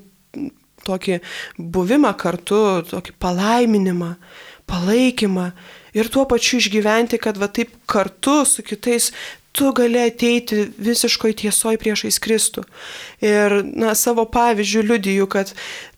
[0.85, 1.19] tokį
[1.57, 2.61] buvimą kartu,
[2.91, 4.11] tokį palaiminimą,
[4.69, 5.49] palaikymą
[5.95, 9.11] ir tuo pačiu išgyventi, kad va taip kartu su kitais
[9.55, 12.65] tu gali ateiti visiškoj tiesoje priešais Kristų.
[13.23, 15.53] Ir na, savo pavyzdžių liudiju, kad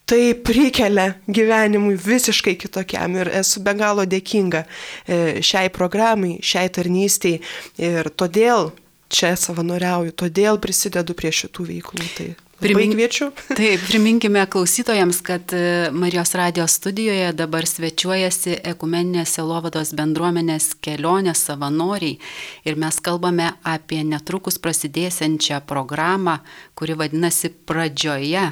[0.08, 7.42] tai prikelia gyvenimui visiškai kitokiam ir esu be galo dėkinga e, šiai programai, šiai tarnystiai
[7.90, 8.72] ir todėl
[9.12, 12.08] čia savanoriauju, todėl prisidedu prie šitų veiklų.
[12.16, 13.30] Tai Primink, kviečiu.
[13.60, 22.18] Taip, priminkime klausytojams, kad e, Marijos radijos studijoje dabar svečiuojasi ekumeninės Selovados bendruomenės kelionės savanoriai
[22.66, 26.40] ir mes kalbame apie netrukus prasidėsiančią programą,
[26.74, 28.50] kuri vadinasi Pradžioje.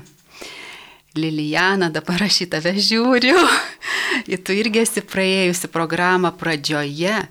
[1.16, 3.42] Lilijana, dabar aš į tave žiūriu.
[4.32, 7.24] Ir tu irgi esi praėjusi programą pradžioje.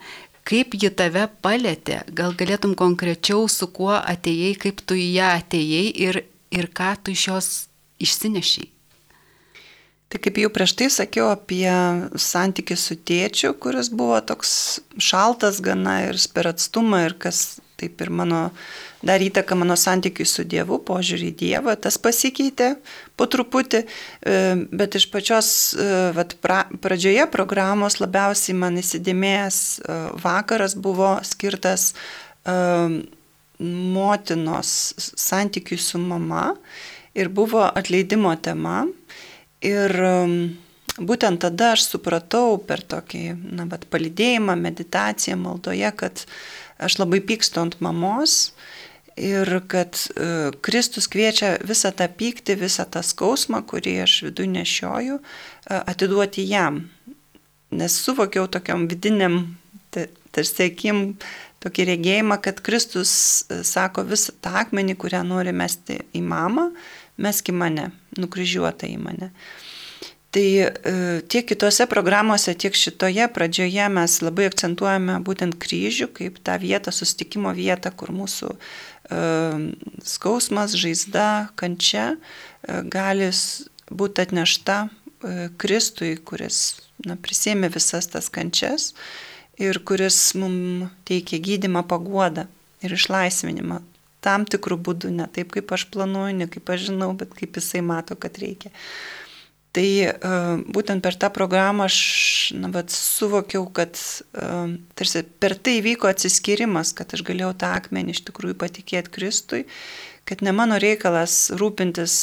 [0.44, 2.02] Kaip ji tave palėtė?
[2.12, 6.24] Gal galėtum konkrečiau, su kuo atėjai, kaip tu į ją atėjai ir
[6.54, 7.50] ir ką tu iš jos
[8.02, 8.70] išsinešiai.
[10.12, 11.66] Tai kaip jau prieš tai sakiau apie
[12.22, 14.52] santykių su tėčiu, kuris buvo toks
[15.02, 18.44] šaltas gana ir per atstumą ir kas taip ir mano
[19.04, 22.70] dar įtaka mano santykiui su Dievu, požiūrį į Dievą, tas pasikeitė
[23.18, 24.36] po truputį, e,
[24.70, 31.92] bet iš pačios e, vat, pra, pradžioje programos labiausiai man įsidėmėjęs e, vakaras buvo skirtas
[33.64, 36.54] motinos santykiui su mama
[37.14, 38.84] ir buvo atleidimo tema.
[39.64, 40.34] Ir um,
[40.98, 43.24] būtent tada aš supratau per tokį,
[43.56, 46.24] na, bet palidėjimą, meditaciją, maldoje, kad
[46.82, 48.52] aš labai pykstu ant mamos
[49.16, 55.20] ir kad uh, Kristus kviečia visą tą pyktį, visą tą skausmą, kurį aš viduje nešioju,
[55.22, 56.84] uh, atiduoti jam.
[57.74, 59.56] Nes suvokiau tokiam vidiniam,
[60.34, 61.14] tarsi akim,
[61.64, 63.12] tokį regėjimą, kad Kristus
[63.48, 66.70] e, sako visą tą akmenį, kurią nori mesti į mamą,
[67.20, 69.30] meski mane, nukryžiuotą į mane.
[70.34, 70.70] Tai e,
[71.30, 77.54] tiek kitose programuose, tiek šitoje pradžioje mes labai akcentuojame būtent kryžių kaip tą vietą, sustikimo
[77.54, 78.58] vietą, kur mūsų uh,
[80.02, 82.16] skausmas, žaizda, kančia
[82.90, 83.30] gali
[83.92, 84.88] būti atnešta
[85.60, 88.92] Kristui, kuris na, prisėmė visas tas kančias
[89.60, 92.46] ir kuris mums teikia gydimą, paguodą
[92.84, 93.80] ir išlaisvinimą.
[94.24, 97.84] Tam tikrų būdų, ne taip kaip aš planuoju, ne kaip aš žinau, bet kaip jisai
[97.84, 98.72] mato, kad reikia.
[99.74, 101.98] Tai uh, būtent per tą programą aš
[102.54, 108.14] na, bet, suvokiau, kad uh, tarsi per tai vyko atsiskirimas, kad aš galėjau tą akmenį
[108.14, 109.64] iš tikrųjų patikėti Kristui,
[110.30, 112.14] kad ne mano reikalas rūpintis,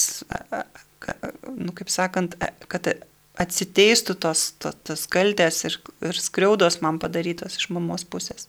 [1.60, 2.39] nu, kaip sakant,
[2.72, 2.88] kad
[3.41, 8.47] atsiteistų tos, tos, tos kaltės ir, ir skriaudos man padarytos iš mamos pusės.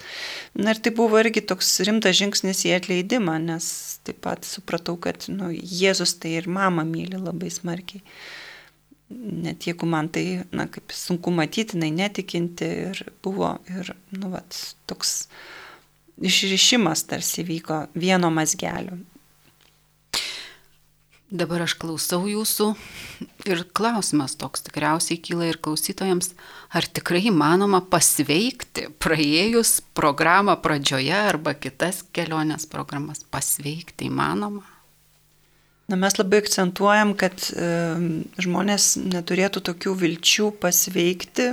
[0.55, 3.67] Na ir tai buvo irgi toks rimtas žingsnis į atleidimą, nes
[4.07, 8.03] taip pat supratau, kad nu, Jėzus tai ir mama myli labai smarkiai.
[9.13, 14.57] Net jeigu man tai, na, kaip sunku matyti, jinai netikinti ir buvo ir, nu, vat,
[14.89, 15.27] toks
[16.23, 18.97] išrišimas tarsi vyko vieno mazgelio.
[21.33, 22.67] Dabar aš klausau jūsų
[23.49, 26.35] ir klausimas toks tikriausiai kyla ir klausytojams,
[26.77, 34.61] ar tikrai įmanoma pasveikti praėjus programą pradžioje arba kitas kelionės programas pasveikti įmanoma?
[35.89, 37.71] Na, mes labai akcentuojam, kad e,
[38.45, 41.49] žmonės neturėtų tokių vilčių pasveikti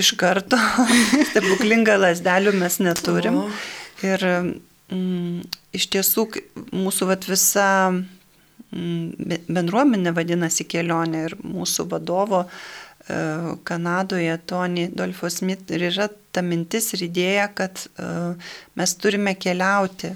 [0.00, 0.56] iš karto.
[1.30, 3.44] Stebuklingą lasdelių mes neturim.
[3.44, 3.46] O.
[4.04, 5.44] Ir mm,
[5.76, 6.26] iš tiesų
[6.72, 7.68] mūsų vat, visa
[8.74, 12.48] bendruomenė vadinasi kelionė ir mūsų vadovo e,
[13.68, 18.08] Kanadoje, Tony Dolfo Smith, ir yra ta mintis ir idėja, kad e,
[18.78, 20.14] mes turime keliauti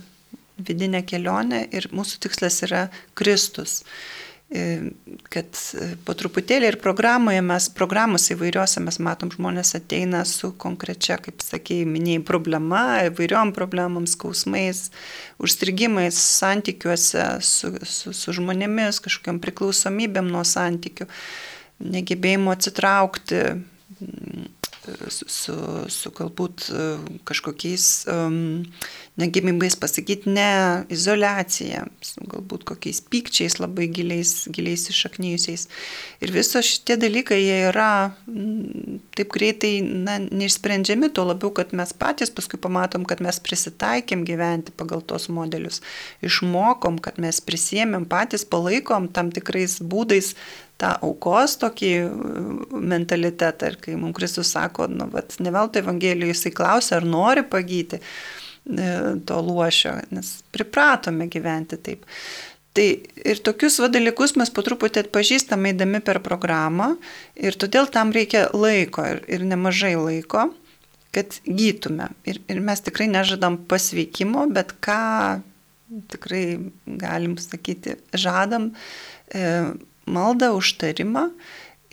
[0.58, 3.84] vidinę kelionę ir mūsų tikslas yra Kristus.
[4.48, 4.61] E,
[5.28, 11.18] kad e, po truputėlį ir programoje mes, programos įvairiuose mes matom, žmonės ateina su konkrečia,
[11.20, 14.87] kaip sakėjai, minėjai, problema, įvairiom problemom, skausmais,
[15.37, 21.11] užstrigimais santykiuose su, su, su žmonėmis, kažkokiam priklausomybėm nuo santykių,
[21.84, 23.42] negebėjimu atsitraukti,
[25.10, 25.54] su,
[25.88, 26.68] su, galbūt
[27.28, 28.64] kažkokiais um,
[29.18, 30.50] negebėjimais pasakyti ne,
[30.94, 35.66] izolacija, su galbūt kokiais pykčiais labai giliais, giliais išaknyjusiais.
[36.22, 37.90] Ir viso šitie dalykai jie yra
[39.18, 44.74] taip greitai na, neišsprendžiami, tuo labiau, kad mes patys paskui pamatom, kad mes prisitaikėm gyventi
[44.78, 45.82] pagal tos modelius,
[46.24, 50.34] išmokom, kad mes prisėmėm patys, palaikom tam tikrais būdais
[50.78, 53.72] tą aukos tokį uh, mentalitetą.
[53.72, 57.98] Ir kai mums Kristus sako, nu, vat, ne veltui Evangelijoje jisai klausia, ar nori pagyti
[57.98, 58.92] e,
[59.26, 62.06] to luošio, nes pripratome gyventi taip.
[62.78, 62.86] Tai
[63.26, 66.92] ir tokius va, dalykus mes po truputį atpažįstame eidami per programą
[67.34, 70.44] ir todėl tam reikia laiko ir, ir nemažai laiko,
[71.16, 72.10] kad gytume.
[72.28, 75.00] Ir, ir mes tikrai nežadam pasveikimo, bet ką
[76.12, 76.44] tikrai
[77.00, 78.70] galim sakyti, žadam
[79.32, 79.42] e,
[80.08, 81.28] maldą, užtarimą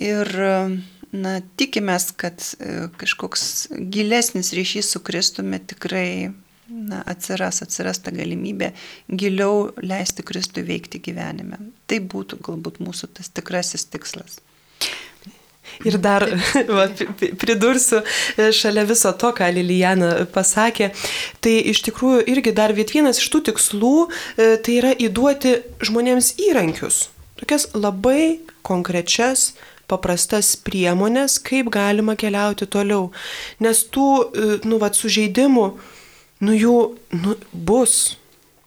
[0.02, 0.32] ir
[1.16, 3.46] na, tikimės, kad e, kažkoks
[3.94, 6.32] gilesnis ryšys su Kristumi tikrai
[6.70, 8.72] na, atsiras, atsiras ta galimybė
[9.10, 11.60] giliau leisti Kristui veikti gyvenime.
[11.88, 14.42] Tai būtų galbūt mūsų tas tikrasis tikslas.
[15.84, 16.24] Ir dar
[16.78, 16.86] va,
[17.42, 20.92] pridursiu e, šalia viso to, ką Lilijana pasakė,
[21.44, 27.06] tai iš tikrųjų irgi dar vienas iš tų tikslų, e, tai yra įduoti žmonėms įrankius
[27.40, 29.54] tokias labai konkrečias,
[29.90, 33.12] paprastas priemonės, kaip galima keliauti toliau.
[33.62, 35.66] Nes tų, e, nu, vad, sužeidimų,
[36.46, 36.78] nu, jų
[37.22, 38.16] nu, bus.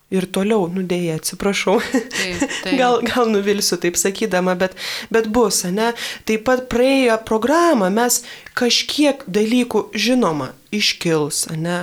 [0.08, 1.82] Ir toliau, nudėję, atsiprašau.
[1.92, 2.76] Taip, taip.
[2.80, 4.72] Gal, gal nuvilsiu taip sakydama, bet,
[5.12, 5.90] bet bus, ne?
[6.24, 8.22] Taip pat praėjo programą, mes
[8.56, 11.82] kažkiek dalykų žinoma iškils, ne?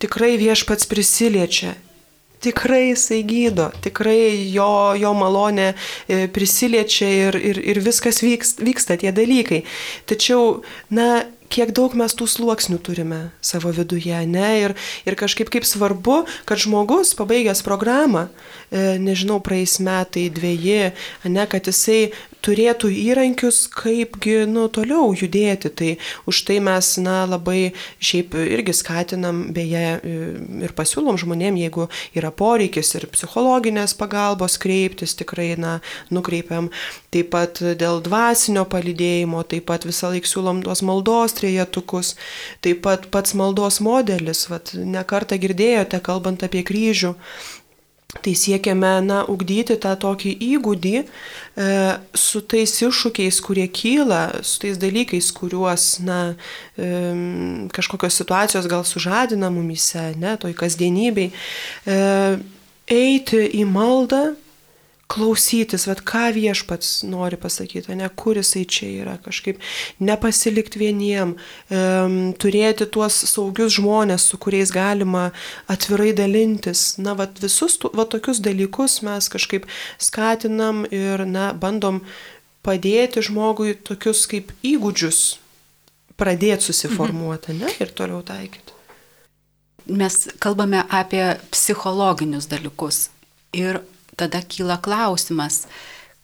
[0.00, 1.74] Tikrai viešpats prisiliečia,
[2.44, 8.98] tikrai jisai gydo, tikrai jo, jo malonė e, prisiliečia ir, ir, ir viskas vyksta, vyksta
[9.00, 9.62] tie dalykai.
[10.10, 10.60] Tačiau,
[10.94, 14.48] na, kiek daug mes tų sluoksnių turime savo viduje, ne?
[14.60, 14.76] Ir,
[15.08, 18.26] ir kažkaip kaip svarbu, kad žmogus, pabaigęs programą,
[18.70, 20.92] e, nežinau, praeis metai, dviejį,
[21.30, 22.10] ne, kad jisai
[22.46, 25.70] turėtų įrankius, kaipgi, nu, toliau judėti.
[25.76, 25.90] Tai
[26.30, 29.84] už tai mes, na, labai šiaip irgi skatinam, beje,
[30.66, 35.78] ir pasiūlom žmonėm, jeigu yra poreikis ir psichologinės pagalbos kreiptis, tikrai, na,
[36.14, 36.70] nukreipiam.
[37.14, 42.14] Taip pat dėl dvasinio palydėjimo, taip pat visą laiką siūlom tuos maldos trejetukus,
[42.64, 47.14] taip pat pats maldos modelis, vat, nekartą girdėjote, kalbant apie kryžių,
[48.22, 51.06] Tai siekiame, na, ugdyti tą tokį įgūdį e,
[52.16, 56.20] su tais iššūkiais, kurie kyla, su tais dalykais, kuriuos, na,
[56.78, 56.88] e,
[57.76, 61.28] kažkokios situacijos gal sužadina mumise, ne, toj kasdienybei.
[61.28, 61.98] E,
[62.96, 64.24] eiti į maldą,
[65.06, 69.60] klausytis, vad ką viešpats nori pasakyti, ne kur jisai čia yra, kažkaip
[70.02, 71.36] nepasilikti vieniem,
[71.70, 75.28] um, turėti tuos saugius žmonės, su kuriais galima
[75.70, 76.96] atvirai dalintis.
[76.98, 79.70] Na, vad visus tu, va, tokius dalykus mes kažkaip
[80.02, 82.02] skatinam ir, na, bandom
[82.66, 85.24] padėti žmogui tokius kaip įgūdžius
[86.18, 87.62] pradėti susiformuoti, mhm.
[87.62, 88.74] ne, ir toliau taikyti.
[89.86, 93.04] Mes kalbame apie psichologinius dalykus.
[93.54, 93.84] Ir
[94.16, 95.64] tada kyla klausimas,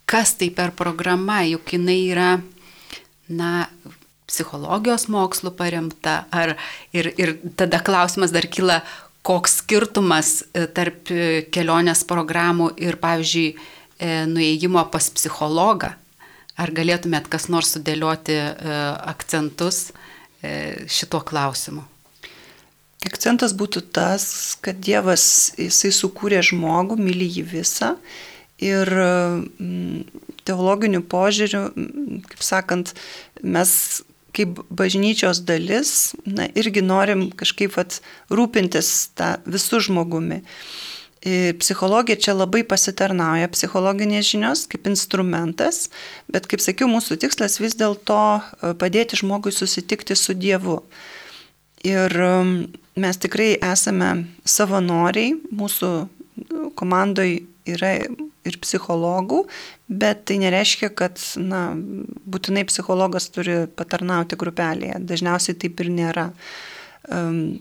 [0.08, 2.30] kas tai per programa, juk jinai yra,
[3.28, 3.52] na,
[4.32, 6.56] psichologijos mokslų paremta, ar,
[6.96, 8.80] ir, ir tada klausimas dar kyla,
[9.22, 15.92] koks skirtumas e, tarp e, kelionės programų ir, pavyzdžiui, e, nuėjimo pas psichologą.
[16.60, 18.34] Ar galėtumėt kas nors sudėlioti
[19.08, 19.86] akcentus
[20.92, 21.80] šituo klausimu?
[23.08, 24.24] Akcentas būtų tas,
[24.62, 27.96] kad Dievas, jisai sukūrė žmogų, myli jį visą
[28.62, 32.94] ir mm, teologiniu požiūriu, mm, kaip sakant,
[33.42, 33.74] mes
[34.32, 38.00] kaip bažnyčios dalis, na, irgi norim kažkaip at,
[38.32, 40.42] rūpintis tą visų žmogumi.
[41.22, 45.84] Psichologija čia labai pasitarnauja, psichologinės žinios kaip instrumentas,
[46.32, 50.80] bet kaip sakiau, mūsų tikslas vis dėlto e, padėti žmogui susitikti su Dievu.
[51.86, 52.52] Ir um,
[52.94, 54.12] mes tikrai esame
[54.46, 55.90] savanoriai, mūsų
[56.78, 57.94] komandoje yra
[58.42, 59.42] ir psichologų,
[59.86, 64.98] bet tai nereiškia, kad na, būtinai psichologas turi patarnauti grupelėje.
[65.10, 66.30] Dažniausiai taip ir nėra.
[67.10, 67.58] Um,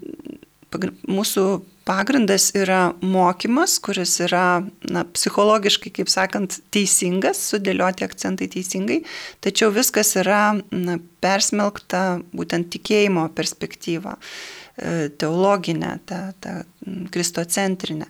[1.09, 1.45] mūsų
[1.87, 9.01] pagrindas yra mokymas, kuris yra na, psichologiškai, kaip sakant, teisingas, sudėlioti akcentai teisingai,
[9.43, 10.41] tačiau viskas yra
[10.71, 16.59] na, persmelkta būtent tikėjimo perspektyva, e, teologinė, ta, ta
[17.13, 18.09] kristocentrinė.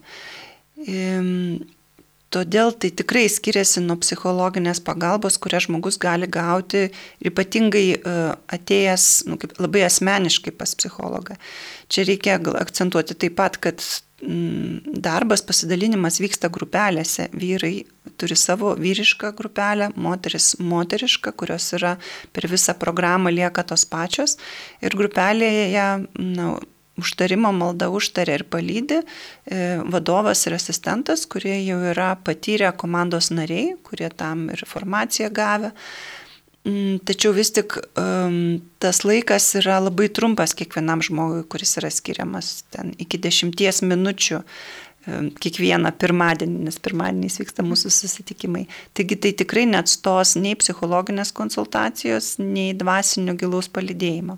[2.32, 6.86] Todėl tai tikrai skiriasi nuo psichologinės pagalbos, kurią žmogus gali gauti
[7.28, 8.14] ypatingai e,
[8.55, 11.36] atėjęs nu, labai asmeniškai pas psichologą.
[11.91, 13.84] Čia reikia akcentuoti taip pat, kad
[14.24, 17.28] mm, darbas, pasidalinimas vyksta grupelėse.
[17.36, 17.74] Vyrai
[18.16, 21.97] turi savo vyrišką grupelę, moteris moterišką, kurios yra
[22.32, 24.38] per visą programą lieka tos pačios.
[24.80, 26.53] Ir grupelėje na,
[27.00, 33.76] užtarimo malda užtarė ir palydė e, vadovas ir asistentas, kurie jau yra patyrę komandos nariai,
[33.88, 35.72] kurie tam ir informaciją gavę.
[36.62, 37.74] Mm, tačiau vis tik
[38.82, 44.44] tas laikas yra labai trumpas kiekvienam žmogui, kuris yra skiriamas ten iki dešimties minučių
[45.06, 48.68] kiekvieną pirmadienį, nes pirmadieniais vyksta mūsų susitikimai.
[48.97, 54.38] Taigi tai tikrai neatstos nei psichologinės konsultacijos, nei dvasinio gilaus palidėjimo.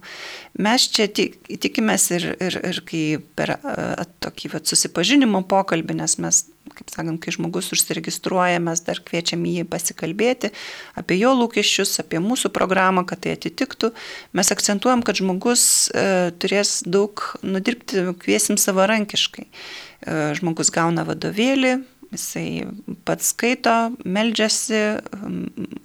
[0.63, 3.03] Mes čia tikimės ir, ir, ir kai
[3.35, 3.57] per
[4.23, 9.65] tokį vat, susipažinimo pokalbį, nes mes kaip sakant, kai žmogus užsiregistruoja, mes dar kviečiam jį
[9.69, 10.53] pasikalbėti
[10.99, 13.91] apie jo lūkesčius, apie mūsų programą, kad tai atitiktų.
[14.37, 19.49] Mes akcentuojam, kad žmogus e, turės daug nudirbti, kviesim savarankiškai.
[20.03, 21.77] E, žmogus gauna vadovėlį,
[22.13, 22.65] jisai
[23.07, 23.73] pats skaito,
[24.05, 24.81] meldžiasi,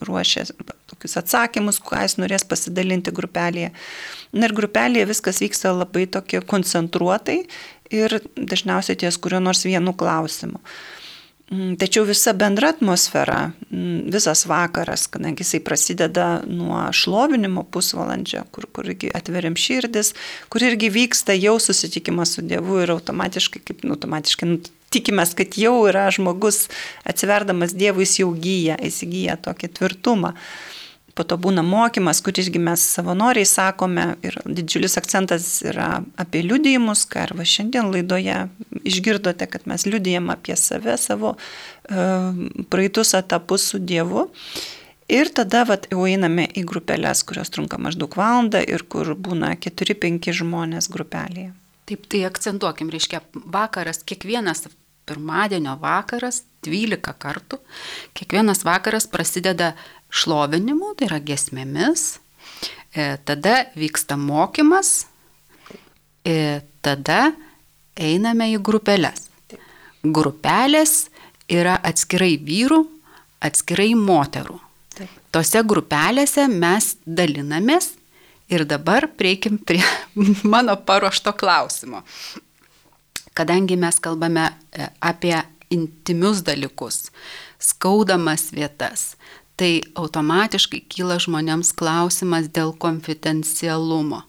[0.05, 0.45] ruošia
[0.91, 3.71] tokius atsakymus, ką jis norės pasidalinti grupelėje.
[4.37, 7.41] Na ir grupelėje viskas vyksta labai tokie koncentruotai
[7.95, 10.61] ir dažniausiai ties kurio nors vienu klausimu.
[11.49, 18.67] Mm, tačiau visa bendra atmosfera, mm, visas vakaras, kadangi jisai prasideda nuo šlovinimo pusvalandžio, kur,
[18.73, 20.13] kur atveriam širdis,
[20.53, 24.59] kur irgi vyksta jau susitikimas su Dievu ir automatiškai, kaip nu, automatiškai nu,
[24.93, 26.67] tikimės, kad jau yra žmogus
[27.09, 30.35] atsiverdamas Dievui, jis jau gyja, jis įgyja tokį tvirtumą.
[31.19, 35.89] Po to būna mokymas, kur irgi mes savanoriai sakome ir didžiulis akcentas yra
[36.21, 38.37] apie liudijimus, ką ir va šiandien laidoje
[38.87, 44.29] išgirdote, kad mes liudijam apie save, savo uh, praeitus etapus su Dievu.
[45.11, 50.31] Ir tada vat, jau einame į grupelės, kurios trunka maždaug valandą ir kur būna 4-5
[50.43, 51.55] žmonės grupelėje.
[51.89, 54.69] Taip, tai akcentuokim, reiškia, vakaras, kiekvienas
[55.09, 57.57] pirmadienio vakaras, 12 kartų,
[58.19, 59.73] kiekvienas vakaras prasideda
[60.11, 62.19] šlovinimu, tai yra gesmėmis,
[62.95, 65.07] e, tada vyksta mokymas,
[66.25, 67.33] e, tada
[67.99, 69.29] einame į grupelės.
[70.03, 71.09] Grupelės
[71.51, 72.85] yra atskirai vyrų,
[73.45, 74.59] atskirai moterų.
[74.97, 75.11] Taip.
[75.35, 77.93] Tose grupelėse mes dalinamės
[78.49, 79.83] ir dabar prieikim prie
[80.53, 82.03] mano paruošto klausimo.
[83.37, 85.37] Kadangi mes kalbame e, apie
[85.71, 87.11] intimius dalykus,
[87.61, 89.15] skaudamas vietas,
[89.59, 94.23] tai automatiškai kyla žmonėms klausimas dėl konfidencialumo.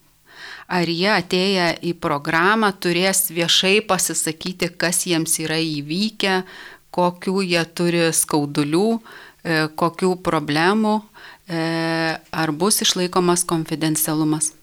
[0.69, 6.43] Ar jie atėję į programą turės viešai pasisakyti, kas jiems yra įvykę,
[6.93, 10.95] kokių jie turi skaudulių, e, kokių problemų,
[11.49, 11.63] e,
[12.32, 14.53] ar bus išlaikomas konfidencialumas?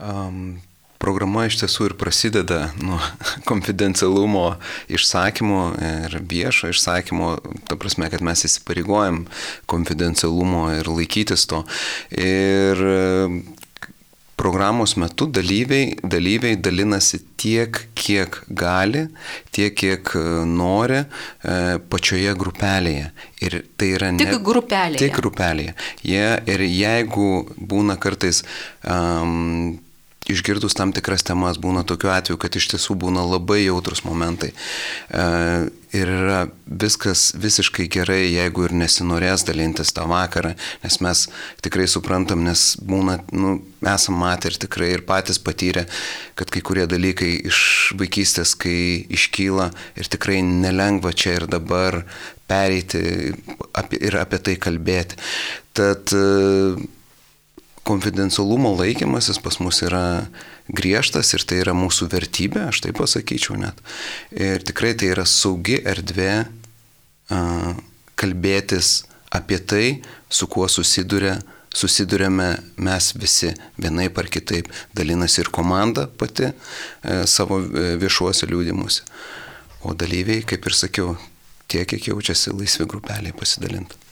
[0.00, 0.58] Um,
[1.00, 3.00] programa iš tiesų ir prasideda nuo
[3.50, 4.44] konfidencialumo
[4.92, 7.32] išsakymo ir viešo išsakymo,
[7.68, 9.24] ta prasme, kad mes įsipareigojam
[9.70, 11.64] konfidencialumo ir laikytis to.
[12.12, 12.84] Ir
[14.40, 19.04] programos metu dalyviai, dalyviai dalinasi tiek, kiek gali,
[19.52, 20.14] tiek, kiek
[20.48, 21.58] nori e,
[21.92, 23.10] pačioje grupelėje.
[23.44, 24.24] Ir tai yra ne.
[24.24, 25.02] Tik grupelėje.
[25.02, 25.76] Tik grupelėje.
[26.08, 26.24] Jie,
[26.54, 27.28] ir jeigu
[27.60, 28.40] būna kartais
[28.80, 29.76] um,
[30.30, 34.52] išgirdus tam tikras temas būna tokiu atveju, kad iš tiesų būna labai jautrus momentai.
[34.52, 35.24] E,
[35.96, 40.52] ir yra viskas visiškai gerai, jeigu ir nesinorės dalintis tą vakarą,
[40.84, 41.24] nes mes
[41.64, 43.56] tikrai suprantam, nes būna, nu,
[43.94, 45.86] esam matę ir tikrai ir patys patyrę,
[46.38, 47.62] kad kai kurie dalykai iš
[47.98, 52.04] vaikystės, kai iškyla ir tikrai nelengva čia ir dabar
[52.50, 53.34] pereiti
[53.78, 55.18] apie, ir apie tai kalbėti.
[55.76, 56.14] Tad
[57.88, 60.26] konfidencialumo laikymasis pas mus yra
[60.68, 63.78] griežtas ir tai yra mūsų vertybė, aš taip pasakyčiau net.
[64.30, 67.72] Ir tikrai tai yra saugi erdvė uh,
[68.20, 69.00] kalbėtis
[69.30, 69.86] apie tai,
[70.28, 71.38] su kuo susiduria,
[71.74, 72.50] susidurėme
[72.82, 74.68] mes visi vienaip ar kitaip.
[74.96, 76.54] Dalinasi ir komanda pati e,
[77.30, 79.06] savo e, viešuose liūdimuose.
[79.86, 81.14] O dalyviai, kaip ir sakiau,
[81.70, 84.09] tiek, kiek jaučiasi laisvi grupeliai pasidalinti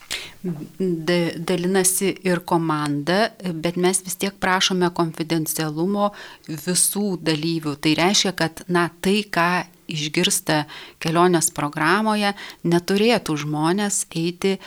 [0.79, 6.13] dalinasi ir komanda, bet mes vis tiek prašome konfidencialumo
[6.49, 7.75] visų dalyvių.
[7.83, 10.65] Tai reiškia, kad na, tai, ką išgirsta
[11.03, 12.35] kelionės programoje,
[12.69, 14.59] neturėtų žmonės eiti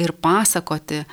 [0.00, 1.04] ir pasakoti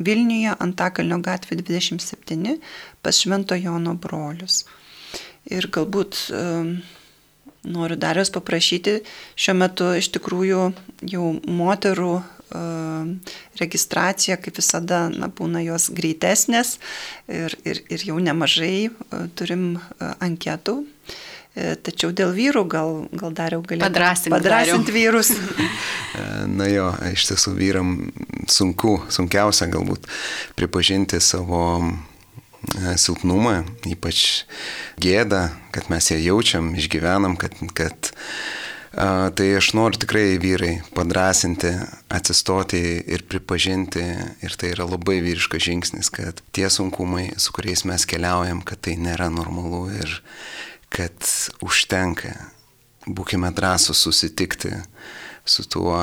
[0.00, 2.56] Vilniuje Antakalnio gatvė 27
[3.02, 4.62] pas Švento Jono brolius.
[5.50, 6.22] Ir galbūt
[7.64, 9.00] noriu dar jūs paprašyti,
[9.36, 10.70] šiuo metu iš tikrųjų
[11.12, 12.14] jau moterų
[13.60, 16.78] registracija, kaip visada, na, būna jos greitesnės
[17.30, 18.90] ir, ir, ir jau nemažai
[19.38, 19.76] turim
[20.18, 20.80] anketų.
[21.50, 25.32] E, tačiau dėl vyrų gal, gal dariau galėtų padrasinti, padrasinti vyrus.
[26.58, 27.90] Na jo, iš tiesų vyram
[28.46, 30.06] sunku, sunkiausia galbūt
[30.58, 31.90] pripažinti savo e,
[33.00, 34.44] silpnumą, ypač
[35.00, 38.12] gėdą, kad mes ją jaučiam, išgyvenam, kad, kad
[38.90, 41.70] Tai aš noriu tikrai vyrai padrasinti,
[42.10, 44.02] atsistoti ir pripažinti,
[44.42, 48.96] ir tai yra labai vyriškas žingsnis, kad tie sunkumai, su kuriais mes keliaujam, kad tai
[48.98, 50.16] nėra normalu ir
[50.90, 51.14] kad
[51.62, 52.34] užtenka.
[53.06, 54.74] Būkime drąsus susitikti
[55.46, 56.02] su tuo,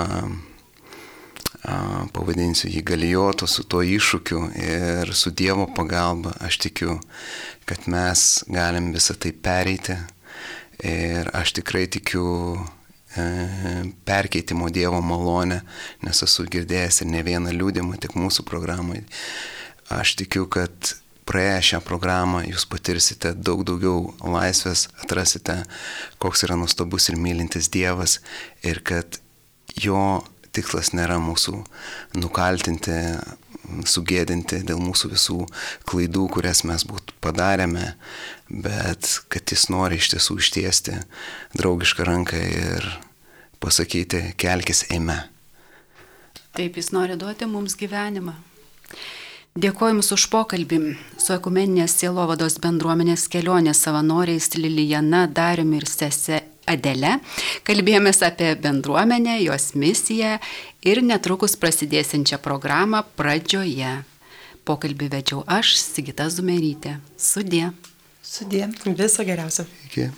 [1.63, 6.99] pavadinsiu jį galijotu, su tuo iššūkiu ir su Dievo pagalba aš tikiu,
[7.65, 9.97] kad mes galim visą tai pereiti.
[10.85, 12.27] Ir aš tikrai tikiu
[13.17, 15.61] E, perkeitimo Dievo malonę,
[16.05, 18.99] nes esu girdėjęs ir ne vieną liūdimą tik mūsų programai.
[19.89, 20.91] Aš tikiu, kad
[21.27, 25.55] praėję šią programą jūs patirsite daug daugiau laisvės, atrasite,
[26.21, 28.19] koks yra nustabus ir mylintis Dievas
[28.61, 29.17] ir kad
[29.81, 30.21] jo
[30.57, 31.61] tikslas nėra mūsų
[32.17, 32.97] nukaltinti,
[33.87, 35.39] sugėdinti dėl mūsų visų
[35.87, 37.93] klaidų, kurias mes būt padarėme,
[38.49, 40.99] bet kad jis nori iš tiesų ištiesti
[41.57, 42.89] draugišką ranką ir
[43.63, 45.25] pasakyti, kelkis eime.
[46.57, 48.33] Taip, jis nori duoti mums gyvenimą.
[49.57, 50.77] Dėkoju Jums už pokalbį
[51.17, 57.17] su ekumeninės sielovados bendruomenės kelionės savanoriais Lilijana, Dariumi ir sese Adele.
[57.67, 60.37] Kalbėjomės apie bendruomenę, jos misiją
[60.85, 63.97] ir netrukus prasidėsinčią programą pradžioje.
[64.67, 66.97] Pokalbį vedžiau aš, Sigita Zumerytė.
[67.15, 67.69] Sudė.
[68.21, 68.67] Sudė.
[68.99, 69.63] Viso geriausio.
[69.87, 70.09] Iki.